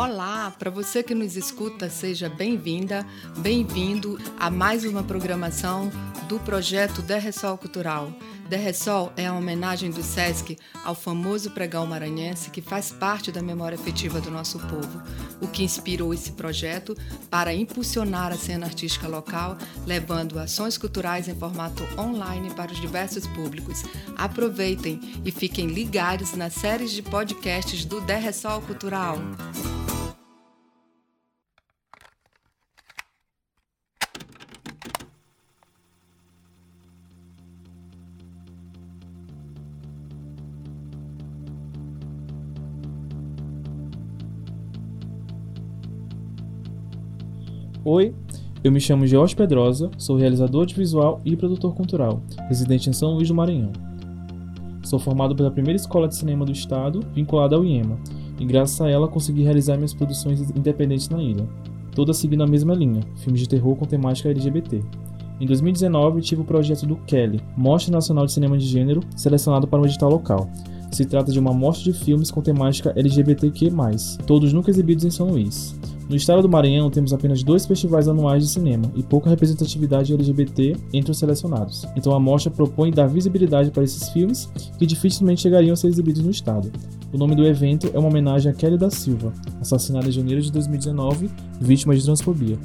[0.00, 3.06] Olá, para você que nos escuta, seja bem-vinda,
[3.36, 5.92] bem-vindo a mais uma programação
[6.26, 8.10] do projeto Derressol Cultural.
[8.48, 13.76] Derressol é a homenagem do SESC ao famoso pregão maranhense que faz parte da memória
[13.76, 15.02] afetiva do nosso povo,
[15.38, 16.96] o que inspirou esse projeto
[17.28, 23.26] para impulsionar a cena artística local, levando ações culturais em formato online para os diversos
[23.26, 23.82] públicos.
[24.16, 29.18] Aproveitem e fiquem ligados nas séries de podcasts do Derressol Cultural.
[47.82, 48.14] Oi,
[48.62, 53.14] eu me chamo George Pedrosa, sou realizador de visual e produtor cultural, residente em São
[53.14, 53.72] Luís do Maranhão.
[54.82, 57.98] Sou formado pela primeira escola de cinema do estado, vinculada ao IEMA,
[58.38, 61.48] e graças a ela consegui realizar minhas produções independentes na ilha,
[61.94, 64.82] todas seguindo a mesma linha, filmes de terror com temática LGBT.
[65.40, 69.80] Em 2019, tive o projeto do Kelly, Mostra Nacional de Cinema de Gênero, selecionado para
[69.80, 70.50] um edital local.
[70.92, 73.70] Se trata de uma mostra de filmes com temática LGBTQ+,
[74.26, 75.80] todos nunca exibidos em São Luís.
[76.10, 80.76] No estado do Maranhão, temos apenas dois festivais anuais de cinema e pouca representatividade LGBT
[80.92, 81.86] entre os selecionados.
[81.94, 86.24] Então a mostra propõe dar visibilidade para esses filmes que dificilmente chegariam a ser exibidos
[86.24, 86.72] no estado.
[87.12, 90.50] O nome do evento é uma homenagem a Kelly da Silva, assassinada em janeiro de
[90.50, 92.58] 2019, vítima de transfobia.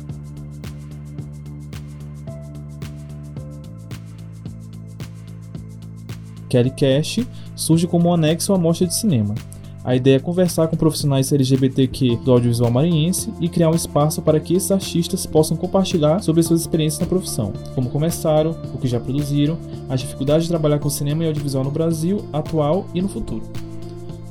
[6.49, 7.19] Kelly Cash
[7.55, 9.35] surge como um anexo à mostra de cinema.
[9.85, 14.39] A ideia é conversar com profissionais LGBTQ do audiovisual maranhense e criar um espaço para
[14.39, 18.99] que esses artistas possam compartilhar sobre suas experiências na profissão, como começaram, o que já
[18.99, 23.43] produziram, as dificuldades de trabalhar com cinema e audiovisual no Brasil, atual e no futuro.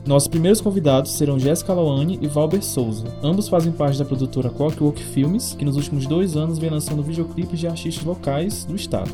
[0.04, 3.06] Nossos primeiros convidados serão Jéssica Lawane e Valber Souza.
[3.22, 7.60] Ambos fazem parte da produtora Clockwork Filmes, que nos últimos dois anos vem lançando videoclipes
[7.60, 9.10] de artistas locais do estado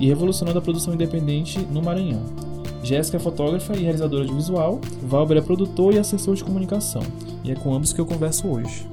[0.00, 2.55] e revolucionando a produção independente no Maranhão.
[2.86, 7.02] Jéssica é fotógrafa e realizadora de visual, Valber é produtor e assessor de comunicação,
[7.42, 8.86] e é com ambos que eu converso hoje.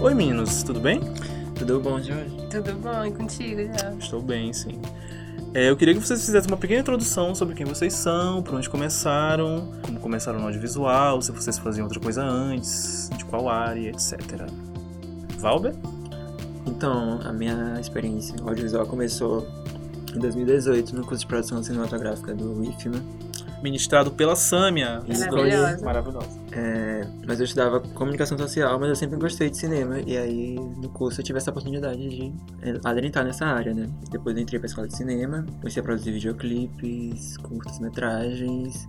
[0.00, 0.98] Oi meninos, tudo bem?
[1.54, 2.34] Tudo bom, Jorge?
[2.50, 3.92] Tudo bom, e contigo já?
[3.98, 4.80] Estou bem, sim.
[5.54, 8.70] É, eu queria que vocês fizessem uma pequena introdução sobre quem vocês são, por onde
[8.70, 14.48] começaram, como começaram no audiovisual, se vocês faziam outra coisa antes, de qual área, etc.
[15.36, 15.74] Valber?
[16.66, 19.46] Então, a minha experiência no audiovisual começou
[20.14, 23.04] em 2018 no curso de produção cinematográfica do IFMA.
[23.62, 25.02] Ministrado pela Sâmia.
[25.06, 25.84] Maravilhosa.
[25.84, 26.40] Maravilhosa.
[26.52, 30.00] É, mas eu estudava comunicação social, mas eu sempre gostei de cinema.
[30.00, 33.88] E aí, no curso, eu tive essa oportunidade de é, adentrar nessa área, né?
[34.10, 38.88] Depois eu entrei pra escola de cinema, comecei a produzir videoclipes, curtas-metragens.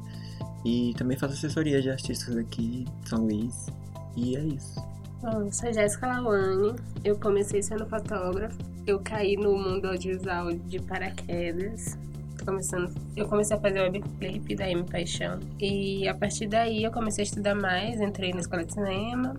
[0.65, 3.67] E também faço assessoria de artistas aqui em São Luís.
[4.15, 4.81] E é isso.
[5.21, 10.81] Bom, eu sou Jéssica Lawane, eu comecei sendo fotógrafa, eu caí no mundo audiovisual de
[10.81, 11.97] paraquedas,
[12.43, 17.23] começando, eu comecei a fazer webclip da M Paixão, e a partir daí eu comecei
[17.23, 19.35] a estudar mais, entrei na escola de cinema,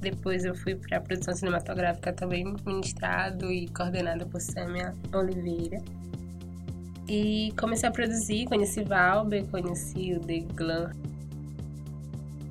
[0.00, 5.78] depois eu fui para produção cinematográfica também ministrado e coordenada por Sâmia Oliveira.
[7.06, 10.90] E comecei a produzir, conheci Valber, conheci o The Glam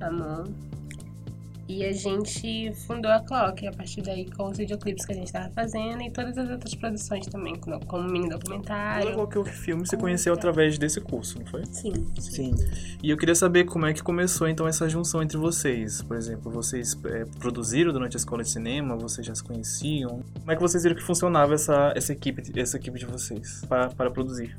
[0.00, 0.44] Amon,
[1.70, 5.28] e a gente fundou a Clock, a partir daí com os videoclipes que a gente
[5.28, 7.54] estava fazendo e todas as outras produções também,
[7.86, 9.14] como mini documentário.
[9.14, 11.64] Qual que o filme você conheceu através desse curso, não foi?
[11.66, 11.92] Sim.
[12.18, 12.54] Sim.
[13.00, 16.02] E eu queria saber como é que começou então essa junção entre vocês.
[16.02, 20.24] Por exemplo, vocês é, produziram durante a escola de cinema, vocês já se conheciam.
[20.40, 23.90] Como é que vocês viram que funcionava essa, essa, equipe, essa equipe de vocês para,
[23.90, 24.56] para produzir?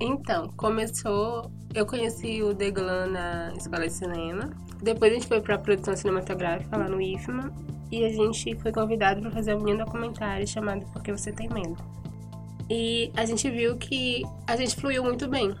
[0.00, 1.52] Então, começou.
[1.74, 4.50] Eu conheci o Deglan na escola de cinema.
[4.82, 7.52] Depois a gente foi pra produção cinematográfica lá no IFMA.
[7.92, 11.76] E a gente foi convidado para fazer um mini documentário chamado Porque Você Tem Medo.
[12.70, 15.54] E a gente viu que a gente fluiu muito bem.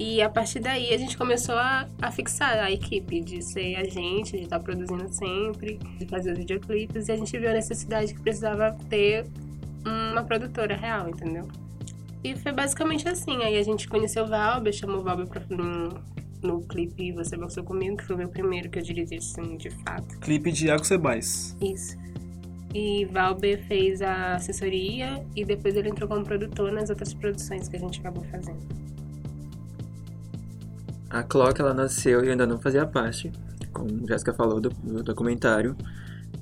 [0.00, 3.84] E a partir daí a gente começou a, a fixar a equipe, de ser a
[3.84, 7.08] gente, de estar produzindo sempre, de fazer os videoclipes.
[7.08, 9.24] E a gente viu a necessidade que precisava ter
[9.86, 11.46] uma produtora real, entendeu?
[12.24, 13.44] E foi basicamente assim.
[13.44, 15.90] Aí a gente conheceu o Valber, chamou o Valber pra, no,
[16.42, 19.68] no clipe Você Boxou Comigo, que foi o meu primeiro que eu dirigi, assim, de
[19.70, 20.18] fato.
[20.20, 21.54] Clipe de Iago Sebais.
[21.60, 21.96] Isso.
[22.74, 27.76] E Valber fez a assessoria e depois ele entrou como produtor nas outras produções que
[27.76, 28.58] a gente acabou fazendo.
[31.10, 33.30] A Clock, ela nasceu e ainda não fazia parte,
[33.72, 35.76] como Jéssica falou, do, do documentário.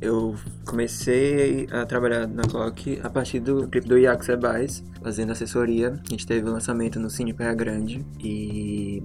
[0.02, 0.34] Eu
[0.66, 5.96] comecei a trabalhar na Clock a partir do clipe do Iaco Sebais, fazendo assessoria.
[6.04, 9.00] A gente teve o lançamento no Cine Perra Grande e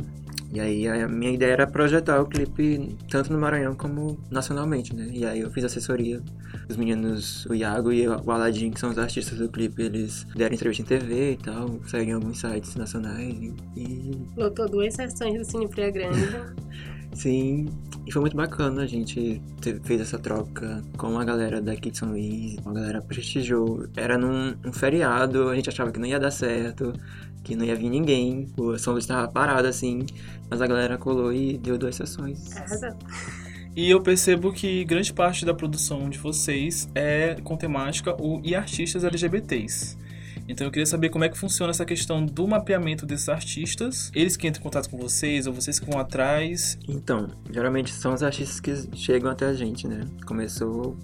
[0.52, 5.10] e aí a minha ideia era projetar o clipe tanto no Maranhão como nacionalmente, né?
[5.12, 6.22] E aí eu fiz assessoria.
[6.70, 10.56] Os meninos, o Iago e o Aladdin, que são os artistas do clipe, eles deram
[10.56, 13.36] entrevista em TV e tal, seguem alguns sites nacionais
[13.76, 14.12] e...
[14.36, 16.22] Lotou duas sessões do Cine Praia Grande.
[17.18, 17.66] Sim,
[18.06, 19.42] e foi muito bacana, a gente
[19.84, 23.88] fez essa troca com a galera daqui de São Luís, a galera prestigiou.
[23.96, 26.94] Era num um feriado, a gente achava que não ia dar certo,
[27.44, 30.06] que não ia vir ninguém, o São Luís estava parado assim,
[30.48, 32.52] mas a galera colou e deu duas sessões.
[33.76, 39.04] E eu percebo que grande parte da produção de vocês é com temática e artistas
[39.04, 39.98] LGBTs.
[40.48, 44.12] Então eu queria saber como é que funciona essa questão do mapeamento desses artistas.
[44.16, 46.78] Eles que entram em contato com vocês ou vocês que vão atrás?
[46.88, 50.06] Então, geralmente são os artistas que chegam até a gente, né?
[50.26, 50.96] Começou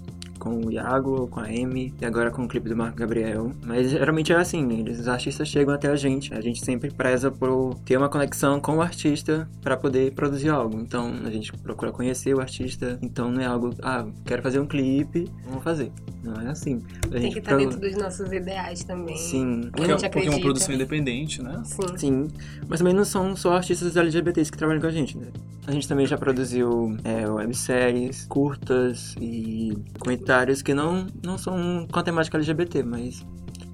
[0.44, 3.50] com o Iago, com a Amy e agora com o clipe do Marco Gabriel.
[3.64, 6.34] Mas geralmente é assim, eles, os artistas chegam até a gente.
[6.34, 10.78] A gente sempre preza por ter uma conexão com o artista para poder produzir algo.
[10.78, 12.98] Então a gente procura conhecer o artista.
[13.00, 15.90] Então não é algo, ah, quero fazer um clipe, vamos fazer.
[16.22, 16.82] Não é assim.
[17.06, 17.64] A Tem que estar tá pro...
[17.64, 19.16] dentro dos nossos ideais também.
[19.16, 19.70] Sim.
[19.72, 21.62] Porque, a gente porque é uma produção independente, né?
[21.64, 21.96] Sim.
[21.96, 22.28] Sim.
[22.68, 25.28] Mas também não são só artistas LGBTs que trabalham com a gente, né?
[25.66, 30.33] A gente também já produziu é, webséries, curtas e comentários
[30.64, 33.24] que não, não são com a temática LGBT, mas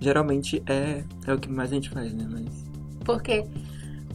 [0.00, 2.26] geralmente é, é o que mais a gente faz, né?
[2.28, 2.64] Mas...
[3.04, 3.44] Porque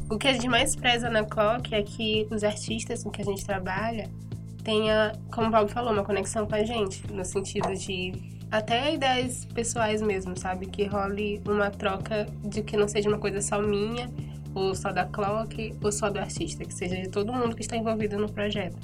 [0.10, 3.26] o que a gente mais preza na Clock é que os artistas com que a
[3.26, 4.10] gente trabalha
[4.64, 8.14] tenha, como o Paulo falou, uma conexão com a gente, no sentido de
[8.52, 10.66] até ideias pessoais mesmo, sabe?
[10.68, 14.10] Que role uma troca de que não seja uma coisa só minha,
[14.54, 17.76] ou só da Clock, ou só do artista, que seja de todo mundo que está
[17.76, 18.78] envolvido no projeto.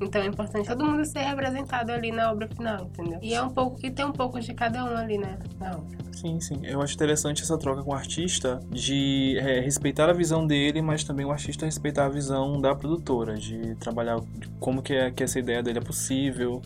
[0.00, 3.18] Então é importante todo mundo ser representado ali na obra final, entendeu?
[3.22, 5.98] E é um pouco e tem um pouco de cada um ali, né, na obra.
[6.12, 6.60] Sim, sim.
[6.64, 11.04] Eu acho interessante essa troca com o artista de é, respeitar a visão dele, mas
[11.04, 14.20] também o artista respeitar a visão da produtora, de trabalhar
[14.58, 16.62] como que, é, que essa ideia dele é possível,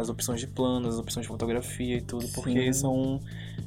[0.00, 2.72] as opções de planos, as opções de fotografia e tudo, porque Sim.
[2.72, 3.20] são.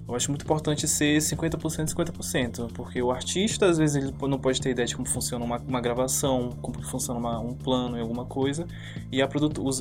[0.07, 4.59] Eu acho muito importante ser 50% 50%, porque o artista, às vezes, ele não pode
[4.59, 8.25] ter ideia de como funciona uma, uma gravação, como funciona uma, um plano em alguma
[8.25, 8.67] coisa,
[9.11, 9.29] e a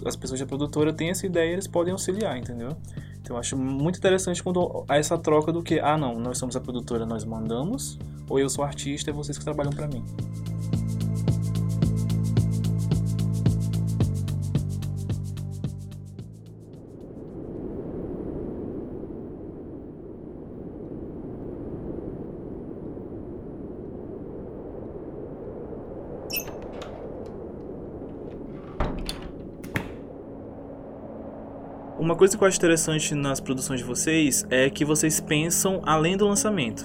[0.06, 2.76] as pessoas da produtora têm essa ideia e eles podem auxiliar, entendeu?
[3.20, 6.56] Então eu acho muito interessante quando há essa troca do que, ah, não, nós somos
[6.56, 10.04] a produtora, nós mandamos, ou eu sou artista e vocês que trabalham para mim.
[32.12, 36.14] Uma coisa que eu acho interessante nas produções de vocês é que vocês pensam além
[36.14, 36.85] do lançamento.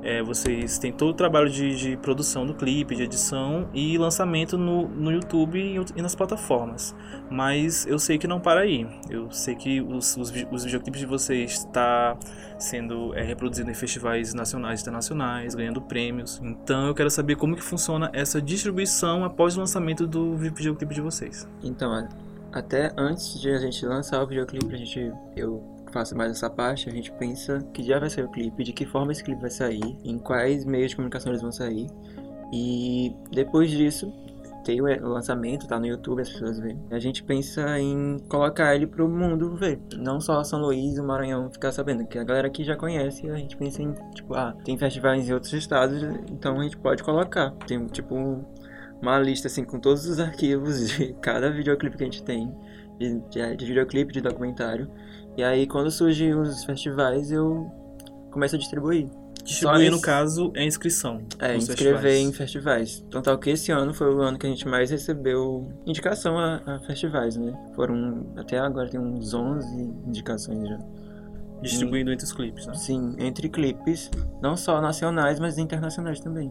[0.00, 4.56] É, vocês têm todo o trabalho de, de, produção do clipe, de edição e lançamento
[4.56, 5.58] no, no YouTube
[5.96, 6.94] e, nas plataformas.
[7.28, 8.86] Mas eu sei que não para aí.
[9.10, 12.16] Eu sei que os, os, os videoclipes de vocês está
[12.56, 16.40] sendo é, reproduzido em festivais nacionais e internacionais, ganhando prêmios.
[16.44, 21.00] Então eu quero saber como que funciona essa distribuição após o lançamento do videoclipe de
[21.00, 21.44] vocês.
[21.60, 21.92] Então,
[22.54, 25.60] até antes de a gente lançar o videoclipe, a gente, eu
[25.92, 28.86] faço mais essa parte, a gente pensa que já vai sair o clipe, de que
[28.86, 31.88] forma esse clipe vai sair, em quais meios de comunicação eles vão sair.
[32.52, 34.12] E depois disso,
[34.64, 36.78] tem o lançamento, tá no YouTube, as pessoas veem.
[36.92, 39.80] A gente pensa em colocar ele pro mundo ver.
[39.96, 43.28] Não só São Luís e o Maranhão ficar sabendo, que a galera aqui já conhece,
[43.28, 47.02] a gente pensa em, tipo, ah, tem festivais em outros estados, então a gente pode
[47.02, 47.50] colocar.
[47.66, 48.44] Tem, tipo,
[49.04, 52.52] uma lista assim com todos os arquivos de cada videoclipe que a gente tem,
[52.98, 54.90] de, de, de videoclipe, de documentário.
[55.36, 57.70] E aí quando surgem os festivais eu
[58.30, 59.08] começo a distribuir.
[59.44, 61.20] Distribuir, no caso, é inscrição.
[61.38, 62.20] É, inscrever festivais.
[62.22, 63.04] em festivais.
[63.06, 66.62] Então, tal que esse ano foi o ano que a gente mais recebeu indicação a,
[66.64, 67.52] a festivais, né?
[67.74, 69.66] Foram, até agora tem uns 11
[70.06, 70.78] indicações já.
[71.60, 72.72] Distribuindo e, entre os clipes, né?
[72.72, 76.50] Sim, entre clipes, não só nacionais, mas internacionais também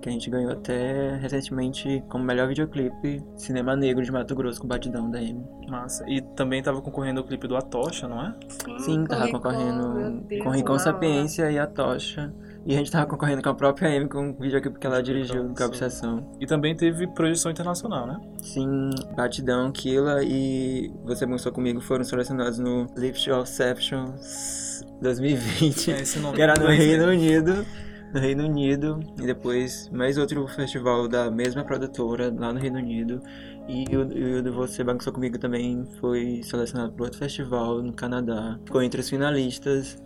[0.00, 4.68] que a gente ganhou até recentemente como melhor videoclipe Cinema Negro de Mato Grosso com
[4.68, 5.44] Batidão da M.
[5.68, 6.04] Massa.
[6.08, 8.34] E também tava concorrendo o clipe do Atocha, não é?
[8.48, 12.32] Sim, Sim tava concorrendo com Rincon Sapiência e Atocha.
[12.66, 15.52] E a gente tava concorrendo com a própria M com o videoclipe que ela dirigiu,
[15.54, 16.30] com a Obsessão.
[16.40, 18.20] E também teve projeção internacional, né?
[18.42, 25.92] Sim, Batidão, Killa e Você Mostrou Comigo foram selecionados no Lift Sections 2020.
[25.92, 27.64] É, esse nome que era no Reino Unido
[28.12, 33.20] no Reino Unido e depois mais outro festival da mesma produtora lá no Reino Unido
[33.68, 38.58] E o, o de Você Bagunçou Comigo também foi selecionado para outro festival no Canadá.
[38.64, 40.02] Ficou entre os finalistas.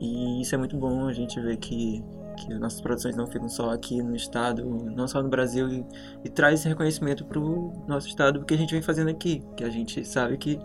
[0.00, 2.02] E isso é muito bom, a gente ver que,
[2.36, 5.86] que nossas produções não ficam só aqui no estado, não só no Brasil, e,
[6.24, 9.62] e traz esse reconhecimento para o nosso estado, porque a gente vem fazendo aqui, que
[9.62, 10.58] a gente sabe que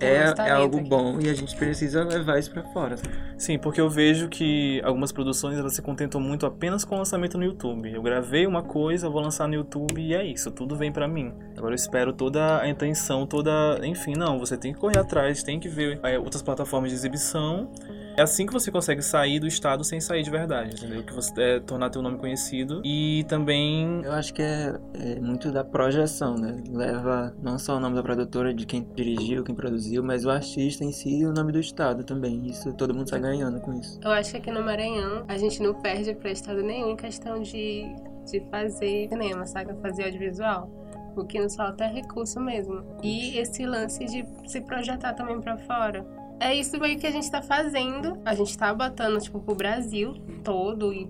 [0.00, 0.88] é, é algo aqui.
[0.88, 2.96] bom e a gente precisa levar isso para fora.
[3.38, 7.36] Sim, porque eu vejo que algumas produções elas se contentam muito apenas com o lançamento
[7.36, 7.92] no YouTube.
[7.92, 11.32] Eu gravei uma coisa, vou lançar no YouTube e é isso, tudo vem para mim.
[11.56, 15.60] Agora eu espero toda a intenção, toda, enfim, não, você tem que correr atrás, tem
[15.60, 17.70] que ver é, outras plataformas de exibição
[18.16, 21.02] é assim que você consegue sair do estado sem sair de verdade, entendeu?
[21.02, 24.02] Que você é, tornar teu nome conhecido e também.
[24.02, 26.56] Eu acho que é, é, muito da projeção, né?
[26.70, 30.82] Leva não só o nome da produtora, de quem dirigiu, quem produziu, mas o artista
[30.82, 32.46] em si e o nome do estado também.
[32.46, 34.00] Isso todo mundo sai ganhando com isso.
[34.02, 37.42] Eu acho que aqui no Maranhão a gente não perde para estado nenhum em questão
[37.42, 37.84] de,
[38.30, 39.74] de fazer cinema, sabe?
[39.82, 40.70] Fazer audiovisual.
[41.14, 42.82] O que nos falta é recurso mesmo.
[43.02, 46.04] E esse lance de se projetar também para fora
[46.40, 48.20] é isso meio que a gente tá fazendo.
[48.24, 51.08] A gente tá botando, tipo, pro Brasil todo e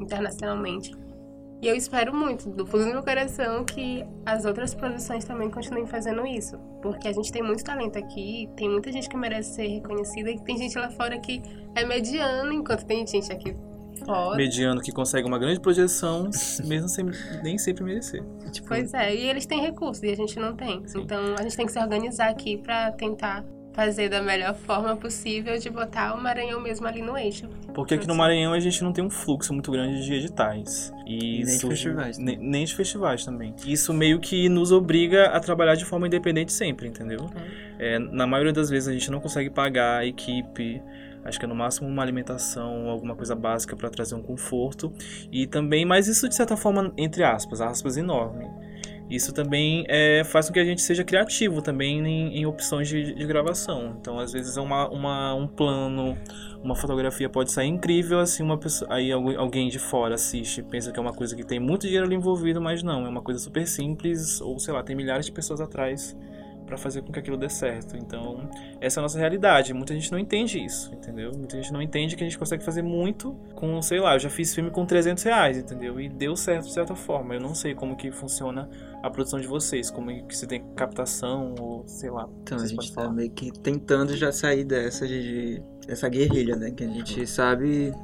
[0.00, 0.92] internacionalmente.
[1.60, 5.86] E eu espero muito, do fundo do meu coração, que as outras produções também continuem
[5.86, 6.56] fazendo isso.
[6.80, 10.38] Porque a gente tem muito talento aqui, tem muita gente que merece ser reconhecida, e
[10.38, 11.42] tem gente lá fora que
[11.74, 13.56] é mediano, enquanto tem gente aqui
[14.04, 14.36] fora.
[14.36, 16.30] Mediano que consegue uma grande projeção,
[16.64, 17.04] mesmo sem
[17.42, 18.22] nem sempre merecer.
[18.52, 18.68] Tipo...
[18.68, 20.86] Pois é, e eles têm recursos e a gente não tem.
[20.86, 21.00] Sim.
[21.00, 25.58] Então a gente tem que se organizar aqui para tentar fazer da melhor forma possível
[25.58, 27.48] de botar o Maranhão mesmo ali no eixo.
[27.74, 30.92] Porque aqui no Maranhão a gente não tem um fluxo muito grande de editais.
[31.06, 32.18] E nem de festivais.
[32.18, 33.54] Nem, nem, de festivais também.
[33.66, 37.20] Isso meio que nos obriga a trabalhar de forma independente sempre, entendeu?
[37.20, 37.28] Uhum.
[37.78, 40.82] É, na maioria das vezes a gente não consegue pagar a equipe
[41.24, 44.92] acho que é no máximo uma alimentação, alguma coisa básica para trazer um conforto.
[45.30, 48.46] E também, mas isso de certa forma, entre aspas, aspas enorme.
[49.10, 53.14] Isso também é, faz com que a gente seja criativo também em, em opções de,
[53.14, 53.96] de, gravação.
[53.98, 56.16] Então, às vezes, é uma, uma, um plano,
[56.62, 60.98] uma fotografia pode sair incrível, assim, uma pessoa, aí alguém de fora assiste, pensa que
[60.98, 63.66] é uma coisa que tem muito dinheiro ali envolvido, mas não, é uma coisa super
[63.66, 66.14] simples, ou sei lá, tem milhares de pessoas atrás
[66.68, 67.96] para fazer com que aquilo dê certo.
[67.96, 68.48] Então,
[68.80, 69.72] essa é a nossa realidade.
[69.72, 71.32] Muita gente não entende isso, entendeu?
[71.34, 74.28] Muita gente não entende que a gente consegue fazer muito com, sei lá, eu já
[74.28, 75.98] fiz filme com 300 reais, entendeu?
[75.98, 77.34] E deu certo de certa forma.
[77.34, 78.68] Eu não sei como que funciona
[79.02, 82.28] a produção de vocês, como que você tem captação ou sei lá.
[82.42, 86.70] Então, a gente tá meio que tentando já sair dessa de, essa guerrilha, né?
[86.70, 87.94] Que a gente sabe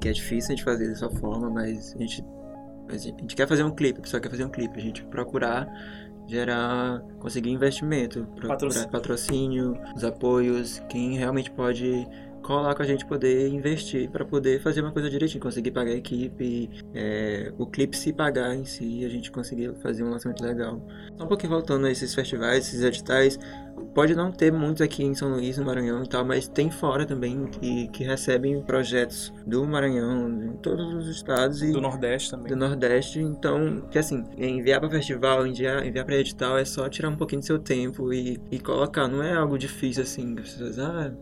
[0.00, 2.24] que é difícil a gente fazer dessa forma, mas a gente
[2.88, 5.68] a gente quer fazer um clipe, a pessoa quer fazer um clipe, a gente procurar
[6.26, 8.88] gerar, conseguir investimento, patrocínio.
[8.90, 12.06] patrocínio, os apoios, quem realmente pode
[12.46, 15.96] colar com a gente poder investir para poder fazer uma coisa direitinho, conseguir pagar a
[15.96, 20.80] equipe, é, o clipe se pagar em si, a gente conseguir fazer um lançamento legal.
[21.18, 23.36] Só um pouquinho voltando a esses festivais, esses editais,
[23.92, 27.04] pode não ter muitos aqui em São Luís, no Maranhão e tal, mas tem fora
[27.04, 32.46] também que, que recebem projetos do Maranhão, em todos os estados e do Nordeste também.
[32.46, 37.08] Do Nordeste, então, que assim, enviar para festival, enviar, enviar para edital é só tirar
[37.08, 40.78] um pouquinho do seu tempo e, e colocar, não é algo difícil assim, as pessoas,
[40.78, 41.12] ah,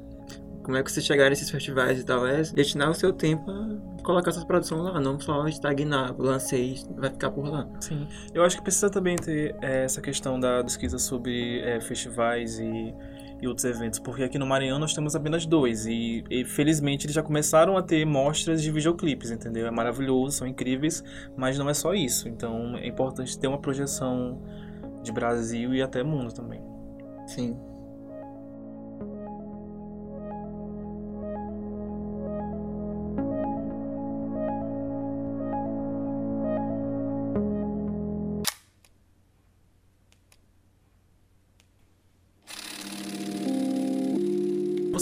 [0.65, 4.03] como é que você chegar nesses festivais e tal, é destinar o seu tempo a
[4.03, 7.69] colocar essa produção lá, não só estagnar, lancei vai ficar por lá.
[7.81, 12.59] Sim, eu acho que precisa também ter é, essa questão da pesquisa sobre é, festivais
[12.59, 12.95] e,
[13.43, 17.15] e outros eventos, porque aqui no Maranhão nós temos apenas dois e, e, felizmente eles
[17.15, 19.67] já começaram a ter mostras de videoclipes, entendeu?
[19.67, 21.05] É maravilhoso, são incríveis,
[21.37, 24.43] mas não é só isso, então é importante ter uma projeção
[25.03, 26.63] de Brasil e até mundo também.
[27.27, 27.74] Sim.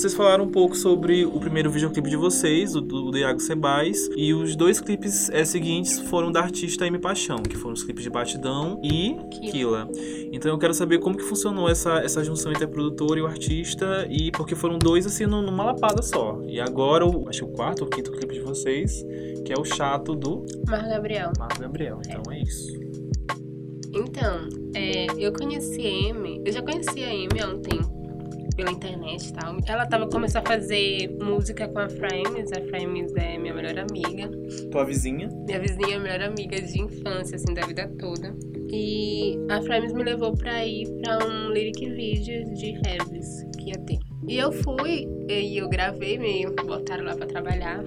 [0.02, 4.11] Vocês falaram um pouco sobre o primeiro videoclipe de vocês, o do, do Iago Sebais,
[4.16, 8.02] e os dois clipes é, seguintes foram da artista M Paixão, que foram os clipes
[8.02, 9.88] de Batidão e Kila.
[10.32, 13.26] Então eu quero saber como que funcionou essa, essa junção entre a produtora e o
[13.26, 16.37] artista, e porque foram dois assim numa lapada só.
[16.49, 19.04] E agora, o, acho que o quarto ou quinto clipe de vocês,
[19.44, 21.30] que é o chato do Marco Gabriel.
[21.38, 22.73] Marco Gabriel, então é, é isso.
[23.94, 28.01] Então, é, eu conheci a Amy, eu já conhecia a Amy há um tempo
[28.54, 29.56] pela internet e tal.
[29.66, 32.52] Ela tava começando a fazer música com a Frames.
[32.52, 34.30] A Frames é minha melhor amiga.
[34.71, 35.28] Tua vizinha?
[35.47, 38.35] Minha vizinha, melhor amiga de infância, assim, da vida toda.
[38.71, 43.78] E a Frames me levou pra ir pra um lyric video de Heavis que ia
[43.87, 44.12] ter.
[44.26, 47.83] E eu fui, e eu gravei, me botaram lá pra trabalhar.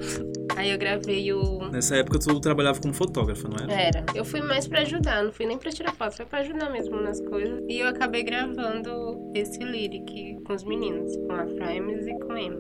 [0.56, 1.70] Aí eu gravei o.
[1.70, 3.74] Nessa época tu trabalhava como fotógrafa, não era?
[3.74, 4.06] Era.
[4.14, 7.02] Eu fui mais pra ajudar, não fui nem pra tirar foto, foi pra ajudar mesmo
[7.02, 7.64] nas coisas.
[7.70, 12.36] E eu acabei gravando esse lyric com os meninos, com a Frames e com a
[12.36, 12.58] Amy.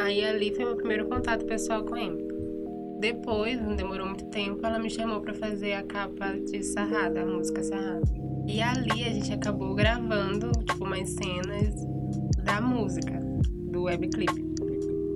[0.00, 2.26] Aí ali foi meu primeiro contato pessoal com a Amy.
[3.00, 7.26] Depois, não demorou muito tempo, ela me chamou pra fazer a capa de Sarrada, a
[7.26, 8.02] música Sarrada.
[8.46, 11.74] E ali a gente acabou gravando, tipo, umas cenas
[12.44, 13.18] da música,
[13.70, 14.32] do webclip.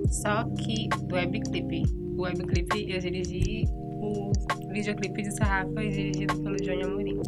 [0.09, 1.83] Só que, do webclip.
[2.17, 3.65] O webclip eu dirigi,
[4.01, 4.31] o
[4.71, 7.19] videoclipe de Sarrafa foi dirigido pelo Johnny Amorim.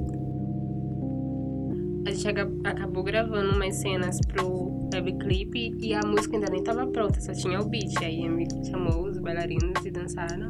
[2.05, 2.27] A gente
[2.65, 7.59] acabou gravando umas cenas pro webclip e a música ainda nem tava pronta, só tinha
[7.59, 7.95] o beat.
[8.03, 10.47] Aí me chamou os bailarinos e dançaram.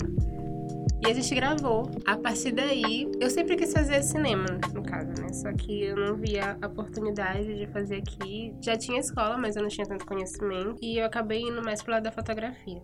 [1.06, 1.92] E a gente gravou.
[2.06, 5.34] A partir daí, eu sempre quis fazer cinema, no caso, né?
[5.34, 8.56] Só que eu não via a oportunidade de fazer aqui.
[8.62, 10.78] Já tinha escola, mas eu não tinha tanto conhecimento.
[10.82, 12.82] E eu acabei indo mais pro lado da fotografia.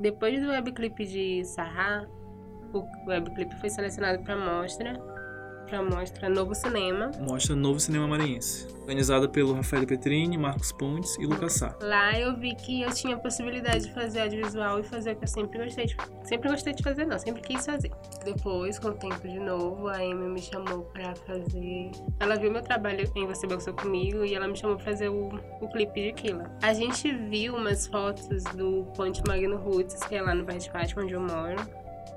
[0.00, 2.08] Depois do webclip de Sarra,
[2.72, 4.98] o webclip foi selecionado pra mostra.
[5.68, 7.10] Pra mostra Novo Cinema.
[7.20, 8.66] Mostra Novo Cinema Maranhense.
[8.80, 11.76] Organizada pelo Rafael Petrini, Marcos Pontes e Lucas Sá.
[11.82, 15.24] Lá eu vi que eu tinha a possibilidade de fazer audiovisual e fazer o que
[15.24, 17.90] eu sempre gostei de Sempre gostei de fazer, não, sempre quis fazer.
[18.24, 21.90] Depois, com o tempo de novo, a Amy me chamou pra fazer.
[22.18, 25.28] Ela viu meu trabalho em Você Boxou Comigo e ela me chamou pra fazer o,
[25.60, 26.50] o clipe de Killa.
[26.62, 30.70] A gente viu umas fotos do Ponte Magno Roots, que é lá no Bairro de
[30.70, 31.56] Fátima, onde eu moro.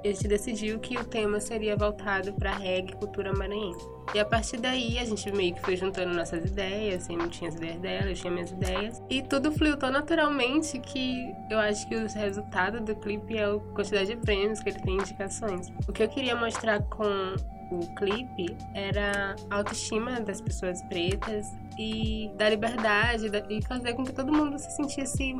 [0.03, 3.87] A gente decidiu que o tema seria voltado pra reggae e cultura maranhense.
[4.15, 7.55] E a partir daí a gente meio que foi juntando nossas ideias, assim, tinha as
[7.55, 9.01] ideias dela, eu tinha minhas ideias.
[9.09, 13.59] E tudo fluiu tão naturalmente que eu acho que o resultado do clipe é a
[13.75, 15.69] quantidade de prêmios que ele tem indicações.
[15.87, 17.35] O que eu queria mostrar com
[17.71, 21.45] o clipe era a autoestima das pessoas pretas
[21.79, 25.35] e da liberdade da- e fazer com que todo mundo se sentisse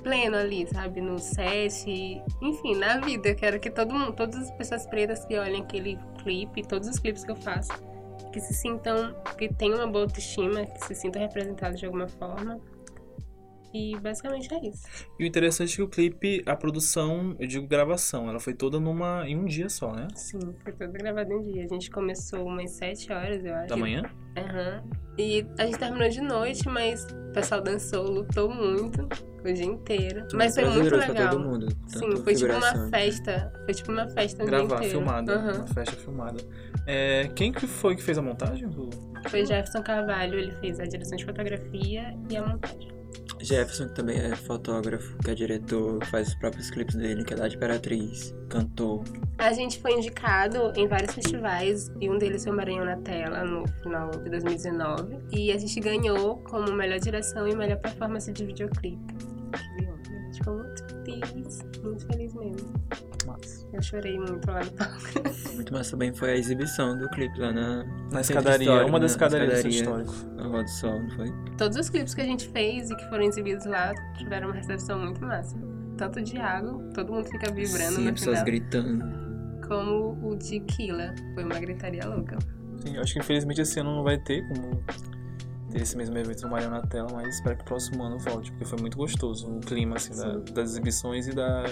[0.00, 1.00] pleno ali, sabe?
[1.00, 3.30] No set, enfim, na vida.
[3.30, 6.98] Eu quero que todo mundo, todas as pessoas pretas que olhem aquele clipe, todos os
[6.98, 7.72] clipes que eu faço,
[8.32, 12.60] que se sintam, que tenham uma boa autoestima, que se sintam representados de alguma forma.
[13.74, 14.86] E basicamente é isso.
[15.18, 18.78] E o interessante é que o clipe, a produção, eu digo gravação, ela foi toda
[18.78, 20.08] numa em um dia só, né?
[20.14, 21.64] Sim, foi tudo gravado em dia.
[21.64, 23.68] A gente começou umas 7 horas, eu acho.
[23.68, 24.02] Da manhã?
[24.36, 24.82] Aham.
[25.18, 29.08] E a gente terminou de noite, mas o pessoal dançou, lutou muito
[29.44, 30.26] o dia inteiro.
[30.34, 31.30] Mas foi muito legal.
[31.30, 31.68] todo mundo.
[31.86, 33.52] Sim, foi tipo uma festa.
[33.64, 34.98] Foi tipo uma festa o dia Gravar, inteiro.
[34.98, 35.34] filmada.
[35.36, 35.52] Aham.
[35.58, 36.38] Uma festa filmada.
[36.86, 38.68] É, quem que foi que fez a montagem?
[38.68, 38.90] do-
[39.28, 43.01] Foi Jefferson Carvalho, ele fez a direção de fotografia e a montagem.
[43.42, 47.36] Jefferson, que também é fotógrafo, que é diretor, faz os próprios clipes dele, que é
[47.36, 49.04] da Imperatriz, cantor.
[49.38, 53.66] A gente foi indicado em vários festivais e um deles foi Maranhão na Tela no
[53.82, 55.18] final de 2019.
[55.32, 59.14] E a gente ganhou como melhor direção e melhor performance de videoclipe.
[59.52, 62.72] A gente ficou muito feliz, muito feliz mesmo.
[63.72, 65.54] Eu chorei muito lá no palco.
[65.54, 69.62] Muito massa também foi a exibição do clipe lá na, Na escadaria, uma das escadarias
[69.62, 70.14] do Histórico.
[70.36, 71.32] na Rua do Sol, não foi?
[71.56, 74.98] Todos os clipes que a gente fez e que foram exibidos lá tiveram uma recepção
[74.98, 75.56] muito massa.
[75.96, 79.04] Tanto o Diago, todo mundo fica vibrando Sim, no pessoas final, gritando.
[79.66, 81.14] como o de Killa.
[81.34, 82.38] Foi uma gritaria louca.
[82.78, 84.82] Sim, eu acho que infelizmente esse ano não vai ter como
[85.72, 88.50] ter esse mesmo evento do Maranhão na tela, mas espero que o próximo ano volte,
[88.52, 91.64] porque foi muito gostoso o clima assim, da- das exibições e, da,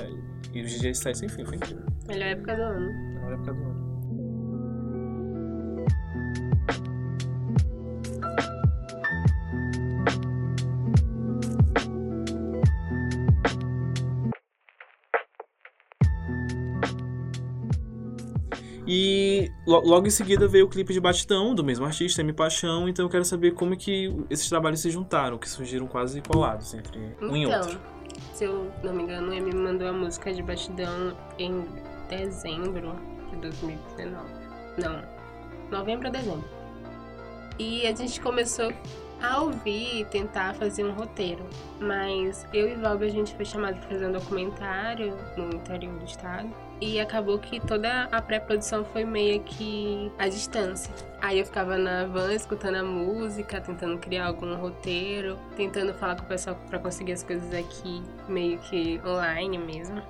[0.53, 1.85] e os DJ sets, enfim, foi incrível.
[2.09, 3.21] Melhor época do ano.
[3.21, 3.91] Na época do ano.
[18.87, 19.30] E
[19.79, 23.09] logo em seguida veio o clipe de Batidão, do mesmo artista, M Paixão, então eu
[23.09, 27.45] quero saber como que esses trabalhos se juntaram, que surgiram quase colados entre um e
[27.45, 27.81] Então, outro.
[28.35, 31.65] se eu não me engano, ele me mandou a música de batidão em
[32.09, 32.95] dezembro
[33.31, 34.25] de 2019.
[34.79, 35.03] Não,
[35.71, 36.45] novembro ou dezembro.
[37.59, 38.73] E a gente começou
[39.23, 41.45] a ouvir e tentar fazer um roteiro.
[41.79, 46.05] Mas eu e Valber, a gente foi chamado para fazer um documentário no interior do
[46.07, 46.49] estado.
[46.81, 50.93] E acabou que toda a pré-produção foi meio que à distância.
[51.21, 56.23] Aí eu ficava na van escutando a música, tentando criar algum roteiro, tentando falar com
[56.23, 60.03] o pessoal pra conseguir as coisas aqui meio que online mesmo.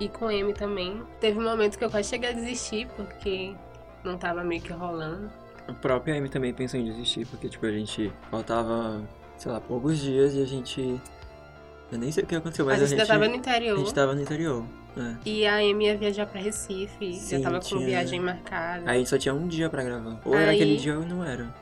[0.00, 1.02] E com M também.
[1.20, 3.54] Teve um momento que eu quase cheguei a desistir porque
[4.02, 5.30] não tava meio que rolando.
[5.68, 9.02] A própria Amy também pensou em desistir, porque tipo, a gente faltava,
[9.36, 11.00] sei lá, poucos dias e a gente.
[11.92, 13.00] Eu nem sei o que aconteceu, mas a a gente gente.
[13.02, 13.76] ainda tava no interior.
[13.76, 14.64] A gente tava no interior.
[14.96, 15.18] Né?
[15.24, 18.90] E a Amy ia viajar pra Recife, já Sim, tava com tinha- viagem marcada.
[18.90, 20.20] Aí só tinha um dia pra gravar.
[20.24, 21.52] Ou era Aí- aquele dia ou não era.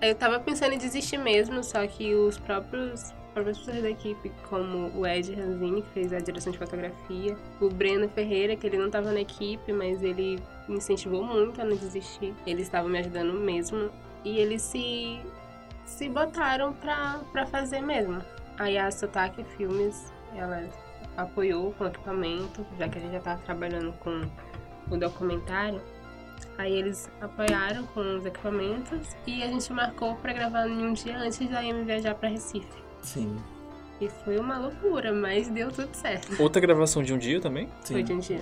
[0.00, 4.90] Eu tava pensando em desistir mesmo, só que os próprios próprias pessoas da equipe, como
[4.98, 8.86] o Ed Ranzini, que fez a direção de fotografia, o Breno Ferreira, que ele não
[8.86, 12.32] estava na equipe, mas ele me incentivou muito a não desistir.
[12.46, 13.90] Eles estavam me ajudando mesmo
[14.24, 15.20] e eles se,
[15.84, 18.22] se botaram pra, pra fazer mesmo.
[18.58, 20.62] Aí a Sotaque Filmes, ela
[21.16, 24.22] apoiou com o equipamento, já que a gente já estava trabalhando com
[24.90, 25.80] o documentário.
[26.58, 31.18] Aí eles apoiaram com os equipamentos e a gente marcou para gravar em um dia
[31.18, 32.66] antes da Amy viajar para Recife.
[33.02, 33.36] Sim.
[34.00, 36.40] E foi uma loucura, mas deu tudo certo.
[36.42, 37.68] Outra gravação de um dia também?
[37.82, 38.40] Foi de um dia.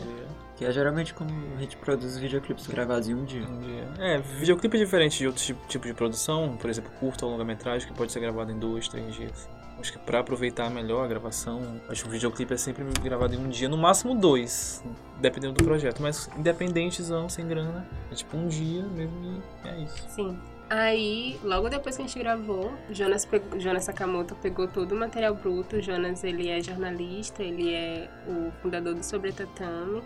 [0.56, 3.46] Que é geralmente como a gente produz videoclipes gravados em um dia.
[3.46, 3.88] Um dia.
[3.98, 7.86] É, videoclipe é diferente de outros tipos tipo de produção, por exemplo, curta ou longa-metragem,
[7.86, 9.48] que pode ser gravado em dois, três dias.
[9.78, 13.38] Acho que pra aproveitar melhor a gravação, acho que o videoclipe é sempre gravado em
[13.38, 14.82] um dia, no máximo dois,
[15.20, 16.00] dependendo do projeto.
[16.00, 20.08] Mas independentezão, sem grana, é tipo um dia mesmo e é isso.
[20.08, 20.38] Sim.
[20.70, 25.34] Aí, logo depois que a gente gravou, Jonas, pegou, Jonas Sakamoto pegou todo o material
[25.34, 25.80] bruto.
[25.82, 30.02] Jonas, ele é jornalista, ele é o fundador do Sobre Tatame,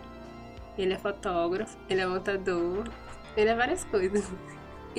[0.77, 2.89] ele é fotógrafo, ele é montador,
[3.37, 4.29] ele é várias coisas.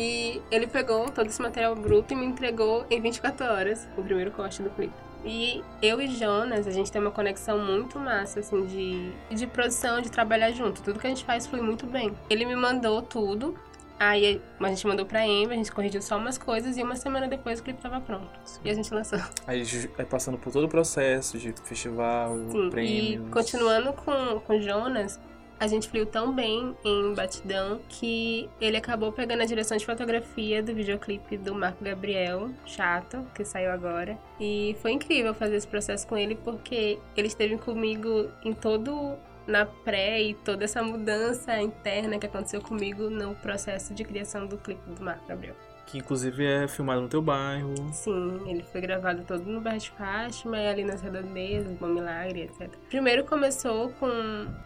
[0.01, 4.31] E ele pegou todo esse material bruto e me entregou em 24 horas o primeiro
[4.31, 4.95] corte do clipe.
[5.23, 10.01] E eu e Jonas, a gente tem uma conexão muito massa, assim, de, de produção,
[10.01, 10.81] de trabalhar junto.
[10.81, 12.17] Tudo que a gente faz flui muito bem.
[12.31, 13.55] Ele me mandou tudo,
[13.99, 17.29] aí a gente mandou pra Emma, a gente corrigiu só umas coisas e uma semana
[17.29, 18.31] depois o clipe tava pronto.
[18.65, 19.19] E a gente lançou.
[19.47, 19.63] Aí,
[19.99, 23.29] aí passando por todo o processo de festival, Sim, prêmios.
[23.29, 25.21] E continuando com, com Jonas,
[25.61, 30.63] a gente fluiu tão bem em Batidão que ele acabou pegando a direção de fotografia
[30.63, 34.19] do videoclipe do Marco Gabriel, Chato, que saiu agora.
[34.41, 39.67] E foi incrível fazer esse processo com ele porque ele esteve comigo em todo na
[39.67, 44.89] pré e toda essa mudança interna que aconteceu comigo no processo de criação do clipe
[44.89, 45.57] do Marco Gabriel.
[45.91, 47.75] Que inclusive é filmado no teu bairro.
[47.93, 52.43] Sim, ele foi gravado todo no bairro de Fátima e ali nas redondezas, Bom Milagre,
[52.43, 52.69] etc.
[52.89, 54.09] Primeiro começou com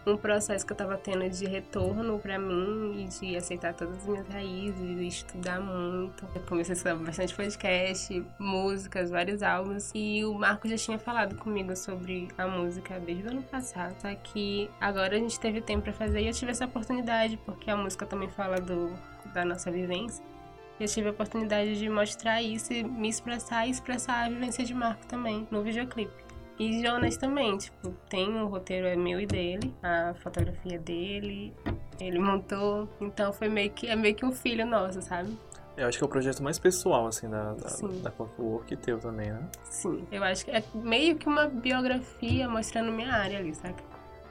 [0.07, 4.07] um processo que eu tava tendo de retorno pra mim e de aceitar todas as
[4.07, 6.27] minhas raízes, de estudar muito.
[6.35, 9.93] Eu comecei a estudar bastante podcast, músicas, vários álbuns.
[9.95, 13.95] E o Marco já tinha falado comigo sobre a música desde o ano passado.
[13.99, 17.71] Só que agora a gente teve tempo pra fazer e eu tive essa oportunidade, porque
[17.71, 18.93] a música também fala do,
[19.33, 20.34] da nossa vivência
[20.79, 24.75] eu tive a oportunidade de mostrar isso e me expressar e expressar a vivência de
[24.75, 26.25] Marco também no videoclipe.
[26.59, 31.53] E Jonas também, tipo, tem o roteiro é meu e dele, a fotografia dele,
[32.01, 35.37] ele montou, então foi meio que é meio que um filho nosso, sabe?
[35.77, 37.69] Eu acho que é o projeto mais pessoal, assim, da, da,
[38.03, 39.43] da Clockwork teu também, né?
[39.65, 43.83] Sim, eu acho que é meio que uma biografia mostrando minha área ali, saca?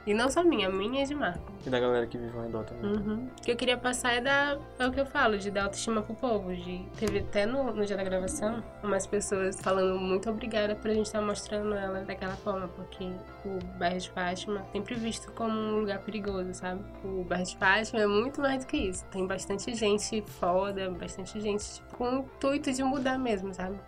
[0.06, 1.52] E não só minha, minha e de Marco.
[1.64, 2.92] E da galera que vive ao redor também.
[2.92, 3.28] Uhum.
[3.38, 4.58] O que eu queria passar é da.
[4.78, 6.54] É o que eu falo, de dar autoestima pro povo.
[6.54, 10.94] De, teve até no, no dia da gravação umas pessoas falando muito obrigada por a
[10.94, 13.10] gente estar tá mostrando ela daquela forma, porque
[13.46, 16.84] o bairro de Fátima é sempre visto como um lugar perigoso, sabe?
[17.02, 19.04] O bairro de Fátima é muito mais do que isso.
[19.06, 23.78] Tem bastante gente foda, bastante gente tipo, com o intuito de mudar mesmo, sabe?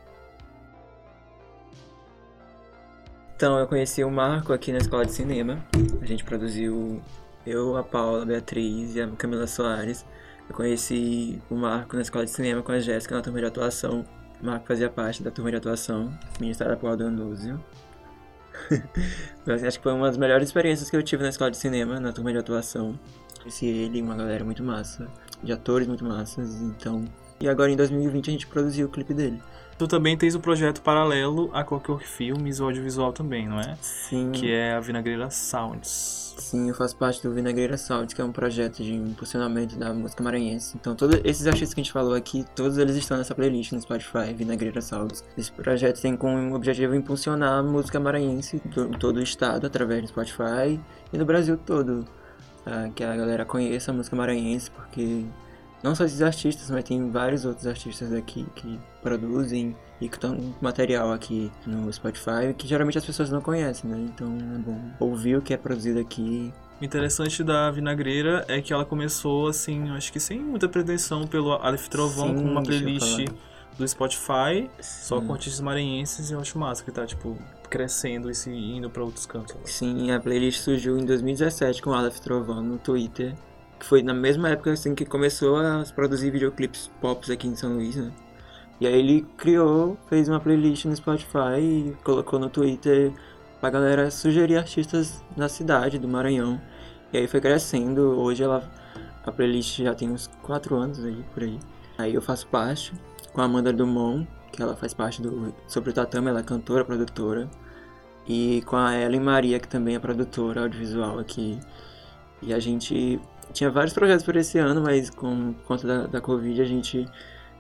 [3.36, 5.62] Então, eu conheci o Marco aqui na escola de cinema.
[6.00, 7.02] A gente produziu
[7.46, 10.06] eu, a Paula, a Beatriz e a Camila Soares.
[10.48, 14.06] Eu conheci o Marco na escola de cinema com a Jéssica na turma de atuação.
[14.42, 17.62] O Marco fazia parte da turma de atuação, ministrada por Aldo Anúzio.
[19.46, 22.12] acho que foi uma das melhores experiências que eu tive na escola de cinema, na
[22.12, 22.98] turma de atuação.
[23.38, 25.08] Conheci ele, uma galera muito massa,
[25.42, 27.04] de atores muito massas, então...
[27.40, 29.42] E agora em 2020 a gente produziu o clipe dele.
[29.78, 33.76] Tu também tens um projeto paralelo a qualquer Filmes, o audiovisual também, não é?
[33.82, 34.32] Sim.
[34.32, 36.34] Que é a Vinagreira Sounds.
[36.38, 40.22] Sim, eu faço parte do Vinagreira Sounds, que é um projeto de impulsionamento da música
[40.22, 40.76] maranhense.
[40.80, 43.80] Então, todos esses artistas que a gente falou aqui, todos eles estão nessa playlist no
[43.80, 45.22] Spotify, Vinagreira Sounds.
[45.36, 50.08] Esse projeto tem como objetivo impulsionar a música maranhense em todo o estado, através do
[50.08, 50.80] Spotify
[51.12, 52.06] e no Brasil todo.
[52.64, 52.88] Tá?
[52.94, 55.24] Que a galera conheça a música maranhense, porque
[55.82, 60.54] não só esses artistas, mas tem vários outros artistas aqui que produzem e que estão
[60.60, 63.98] material aqui no Spotify que geralmente as pessoas não conhecem, né?
[63.98, 66.52] Então é bom ouvir o que é produzido aqui.
[66.80, 71.52] O interessante da Vinagreira é que ela começou assim, acho que sem muita pretensão pelo
[71.52, 73.24] Aleph Trovão Sim, com uma playlist
[73.78, 75.26] do Spotify, só Sim.
[75.26, 77.36] com artistas maranhenses e eu acho massa que tá tipo
[77.70, 79.56] crescendo e se indo pra outros cantos.
[79.64, 83.34] Sim, a playlist surgiu em 2017 com o Aleph Trovão no Twitter,
[83.78, 87.74] que foi na mesma época assim que começou a produzir videoclipes pop aqui em São
[87.74, 88.12] Luís, né?
[88.80, 93.12] E aí ele criou, fez uma playlist no Spotify e colocou no Twitter
[93.60, 96.60] pra galera sugerir artistas da cidade, do Maranhão.
[97.12, 98.70] E aí foi crescendo, hoje ela
[99.24, 101.58] a playlist já tem uns 4 anos aí, por aí.
[101.98, 102.92] Aí eu faço parte
[103.32, 106.84] com a Amanda Dumont, que ela faz parte do Sobre o Tatame, ela é cantora,
[106.84, 107.50] produtora.
[108.28, 111.58] E com a Ellen Maria, que também é produtora audiovisual aqui.
[112.42, 113.20] E a gente
[113.52, 117.06] tinha vários projetos por esse ano, mas com conta da, da Covid a gente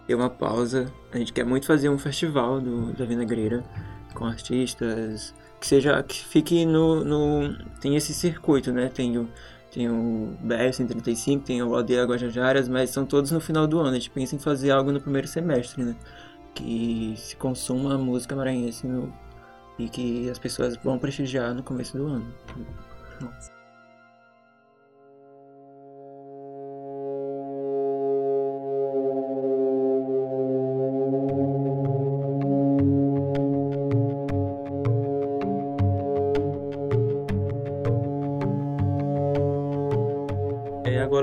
[0.06, 0.92] deu uma pausa.
[1.12, 3.64] A gente quer muito fazer um festival do, da Vinagreira
[4.14, 8.88] com artistas, que seja que fique no, no tem esse circuito, né?
[8.88, 9.28] Tem o
[9.70, 13.90] tem o BR 135, tem o Aldeia Guajajaras, mas são todos no final do ano.
[13.90, 15.94] A gente pensa em fazer algo no primeiro semestre, né?
[16.54, 19.12] Que se consuma a música maranhense no,
[19.78, 22.26] e que as pessoas vão prestigiar no começo do ano.
[23.20, 23.55] Nossa.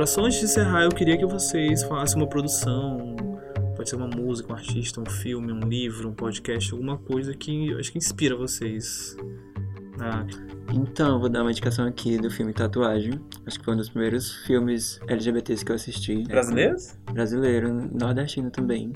[0.04, 3.16] Agora, só antes de encerrar, eu queria que vocês falassem uma produção,
[3.74, 7.70] pode ser uma música, um artista, um filme, um livro, um podcast, alguma coisa que
[7.70, 9.16] eu acho que inspira vocês.
[10.02, 10.26] Ah.
[10.74, 13.14] Então, vou dar uma indicação aqui do filme Tatuagem.
[13.46, 16.24] Acho que foi um dos primeiros filmes LGBTs que eu assisti.
[16.24, 16.98] Brasileiros?
[17.14, 18.92] Brasileiro, nordestino também.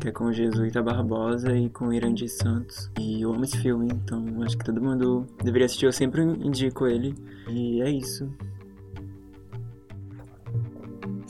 [0.00, 2.90] Que é com Jesuíta Barbosa e com Irandi Santos.
[2.98, 5.84] E eu amo esse filme, então acho que todo mundo deveria assistir.
[5.84, 7.14] Eu sempre indico ele.
[7.50, 8.32] E é isso.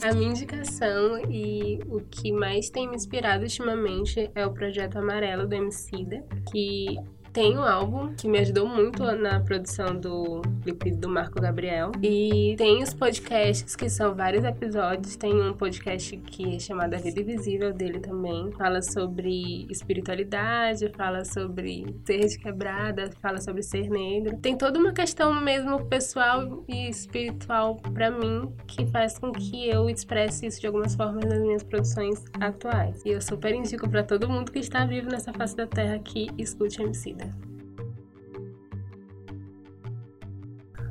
[0.01, 5.45] A minha indicação e o que mais tem me inspirado ultimamente é o projeto Amarelo
[5.45, 6.97] do Emicida, que
[7.39, 11.89] tem um álbum que me ajudou muito na produção do clipe do Marco Gabriel.
[12.03, 15.15] E tem os podcasts, que são vários episódios.
[15.15, 18.51] Tem um podcast que é chamado A Vida Invisível dele também.
[18.57, 24.37] Fala sobre espiritualidade, fala sobre ser de quebrada, fala sobre ser negro.
[24.39, 29.89] Tem toda uma questão mesmo pessoal e espiritual para mim que faz com que eu
[29.89, 33.01] expresse isso de algumas formas nas minhas produções atuais.
[33.05, 36.27] E eu super indico para todo mundo que está vivo nessa face da terra que
[36.37, 36.83] escute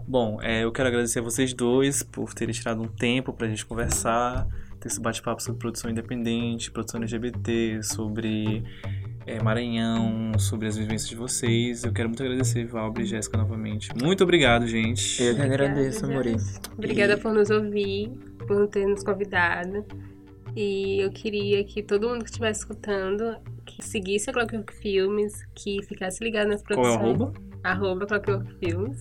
[0.07, 3.51] Bom, é, eu quero agradecer a vocês dois por terem tirado um tempo para a
[3.51, 4.49] gente conversar,
[4.81, 8.65] ter esse bate-papo sobre produção independente, produção LGBT, sobre
[9.27, 11.85] é, Maranhão, sobre as vivências de vocês.
[11.85, 13.91] Eu quero muito agradecer, Valbre e Jéssica, novamente.
[14.03, 15.23] Muito obrigado, gente.
[15.23, 16.37] Eu que agradeço, Amorim.
[16.73, 17.17] Obrigada e...
[17.19, 18.11] por nos ouvir,
[18.47, 19.85] por ter nos convidado.
[20.61, 25.81] E eu queria que todo mundo que estivesse escutando que seguisse a Clockwork Filmes, que
[25.85, 26.97] ficasse ligado nas produções.
[26.97, 27.33] Qual é o arroba?
[27.63, 29.01] Arroba Clockwork Filmes.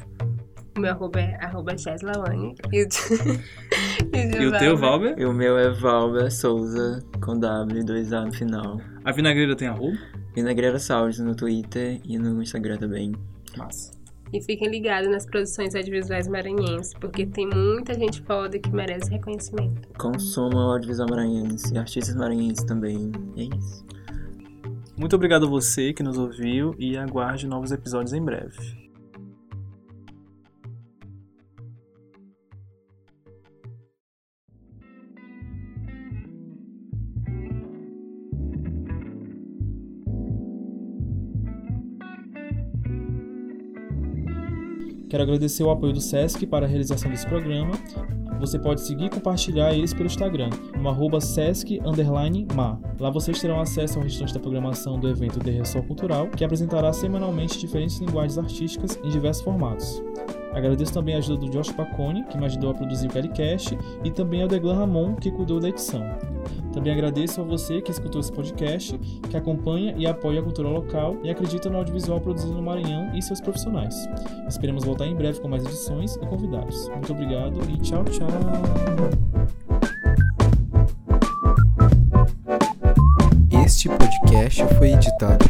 [0.78, 2.54] O meu arroba é arroba Cheslawane.
[2.72, 2.88] E o,
[4.40, 5.16] e o teu, Valber?
[5.18, 8.80] E o meu é Valber Souza, com W, 2A no final.
[9.04, 9.98] A Vinagreira tem arroba?
[10.36, 13.16] Vinagreira Saúde no Twitter e no Instagram também.
[13.58, 13.97] Massa.
[14.34, 19.88] E fiquem ligados nas produções audiovisuais maranhenses, porque tem muita gente foda que merece reconhecimento.
[19.98, 23.12] Consumam o audiovisual maranhense, artistas maranhenses também.
[23.38, 23.86] É isso.
[24.98, 28.77] Muito obrigado a você que nos ouviu e aguarde novos episódios em breve.
[45.10, 47.72] Quero agradecer o apoio do SESC para a realização desse programa.
[48.42, 52.80] Você pode seguir e compartilhar eles pelo Instagram, no arroba sesc_ma.
[53.00, 56.92] Lá vocês terão acesso ao restante da programação do evento de Ressol Cultural, que apresentará
[56.92, 60.04] semanalmente diferentes linguagens artísticas em diversos formatos.
[60.54, 64.12] Agradeço também a ajuda do Josh Pacone, que me ajudou a produzir o Calicast, e
[64.12, 66.02] também ao Deglan Ramon, que cuidou da edição.
[66.78, 68.96] Também agradeço a você que escutou esse podcast,
[69.32, 73.22] que acompanha e apoia a cultura local e acredita no audiovisual produzido no Maranhão e
[73.24, 74.08] seus profissionais.
[74.48, 76.88] Esperamos voltar em breve com mais edições e convidados.
[76.90, 78.28] Muito obrigado e tchau, tchau!
[83.66, 85.47] Este podcast foi editado.